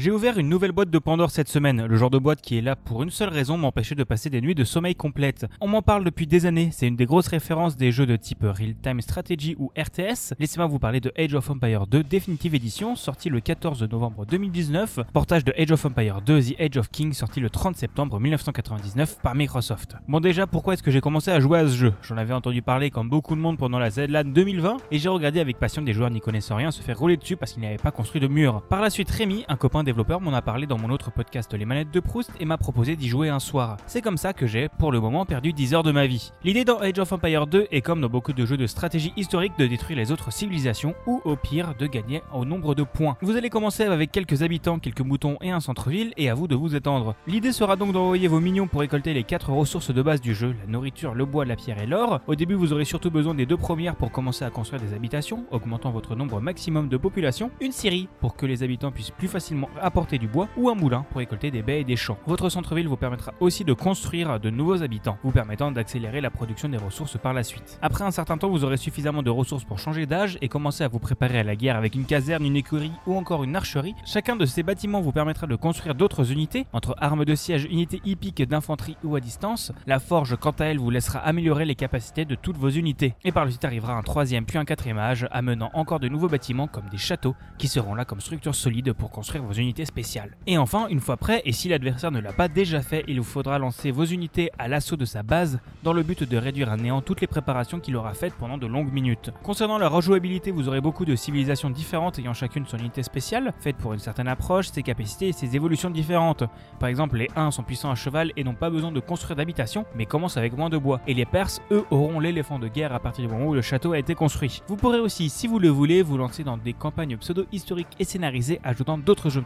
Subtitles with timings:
[0.00, 2.62] J'ai ouvert une nouvelle boîte de Pandore cette semaine, le genre de boîte qui est
[2.62, 5.44] là pour une seule raison, m'empêcher de passer des nuits de sommeil complètes.
[5.60, 8.42] On m'en parle depuis des années, c'est une des grosses références des jeux de type
[8.44, 10.32] Real Time Strategy ou RTS.
[10.38, 15.00] Laissez-moi vous parler de Age of Empire 2 Definitive Edition, sorti le 14 novembre 2019,
[15.12, 19.18] portage de Age of Empire 2 The Age of King, sorti le 30 septembre 1999
[19.22, 19.96] par Microsoft.
[20.08, 21.92] Bon déjà, pourquoi est-ce que j'ai commencé à jouer à ce jeu?
[22.08, 25.40] J'en avais entendu parler comme beaucoup de monde pendant la ZLAN 2020, et j'ai regardé
[25.40, 27.90] avec passion des joueurs n'y connaissant rien se faire rouler dessus parce qu'ils n'avaient pas
[27.90, 28.62] construit de mur.
[28.70, 31.64] Par la suite, Rémi, un copain développeur m'en a parlé dans mon autre podcast Les
[31.64, 33.76] Manettes de Proust et m'a proposé d'y jouer un soir.
[33.88, 36.30] C'est comme ça que j'ai, pour le moment, perdu 10 heures de ma vie.
[36.44, 39.54] L'idée dans Age of Empire 2 est comme dans beaucoup de jeux de stratégie historique
[39.58, 43.16] de détruire les autres civilisations ou au pire de gagner au nombre de points.
[43.20, 46.54] Vous allez commencer avec quelques habitants, quelques moutons et un centre-ville et à vous de
[46.54, 47.16] vous étendre.
[47.26, 50.54] L'idée sera donc d'envoyer vos minions pour récolter les 4 ressources de base du jeu,
[50.64, 52.20] la nourriture, le bois, la pierre et l'or.
[52.28, 55.46] Au début vous aurez surtout besoin des deux premières pour commencer à construire des habitations,
[55.50, 59.68] augmentant votre nombre maximum de population, une scierie pour que les habitants puissent plus facilement
[59.82, 62.18] apporter du bois ou un moulin pour récolter des baies et des champs.
[62.26, 66.68] Votre centre-ville vous permettra aussi de construire de nouveaux habitants, vous permettant d'accélérer la production
[66.68, 67.78] des ressources par la suite.
[67.82, 70.88] Après un certain temps, vous aurez suffisamment de ressources pour changer d'âge et commencer à
[70.88, 73.94] vous préparer à la guerre avec une caserne, une écurie ou encore une archerie.
[74.04, 78.00] Chacun de ces bâtiments vous permettra de construire d'autres unités, entre armes de siège, unités
[78.04, 79.72] hippiques d'infanterie ou à distance.
[79.86, 83.14] La forge, quant à elle, vous laissera améliorer les capacités de toutes vos unités.
[83.24, 86.28] Et par la suite arrivera un troisième puis un quatrième âge, amenant encore de nouveaux
[86.28, 90.36] bâtiments comme des châteaux qui seront là comme structure solide pour construire vos unités spéciales.
[90.46, 93.24] Et enfin, une fois prêt, et si l'adversaire ne l'a pas déjà fait, il vous
[93.26, 96.76] faudra lancer vos unités à l'assaut de sa base dans le but de réduire à
[96.76, 99.30] néant toutes les préparations qu'il aura faites pendant de longues minutes.
[99.42, 103.76] Concernant la rejouabilité, vous aurez beaucoup de civilisations différentes ayant chacune son unité spéciale, faite
[103.76, 106.44] pour une certaine approche, ses capacités et ses évolutions différentes.
[106.78, 109.84] Par exemple, les Huns sont puissants à cheval et n'ont pas besoin de construire d'habitation,
[109.94, 111.00] mais commencent avec moins de bois.
[111.06, 113.92] Et les Perses, eux, auront l'éléphant de guerre à partir du moment où le château
[113.92, 114.62] a été construit.
[114.68, 118.60] Vous pourrez aussi, si vous le voulez, vous lancer dans des campagnes pseudo-historiques et scénarisées,
[118.64, 119.36] ajoutant d'autres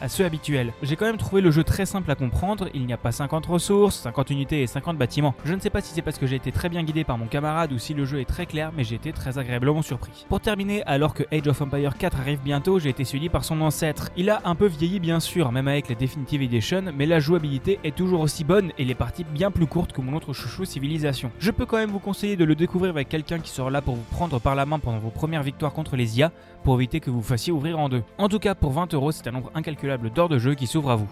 [0.00, 0.72] à ceux habituels.
[0.82, 3.46] J'ai quand même trouvé le jeu très simple à comprendre, il n'y a pas 50
[3.46, 5.34] ressources, 50 unités et 50 bâtiments.
[5.44, 7.26] Je ne sais pas si c'est parce que j'ai été très bien guidé par mon
[7.26, 10.26] camarade ou si le jeu est très clair, mais j'ai été très agréablement surpris.
[10.28, 13.60] Pour terminer, alors que Age of Empire 4 arrive bientôt, j'ai été suivi par son
[13.60, 14.10] ancêtre.
[14.16, 17.78] Il a un peu vieilli bien sûr, même avec la Definitive Edition, mais la jouabilité
[17.84, 21.30] est toujours aussi bonne et les parties bien plus courtes que mon autre chouchou Civilisation.
[21.38, 23.96] Je peux quand même vous conseiller de le découvrir avec quelqu'un qui sera là pour
[23.96, 26.32] vous prendre par la main pendant vos premières victoires contre les IA,
[26.64, 28.02] pour éviter que vous fassiez ouvrir en deux.
[28.18, 30.90] En tout cas, pour 20 euros, c'est un nombre incalculable d'heures de jeu qui s'ouvre
[30.90, 31.08] à vous.